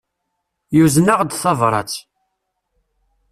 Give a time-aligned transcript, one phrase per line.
[0.77, 1.93] Yuzen-aɣ-d tabrat.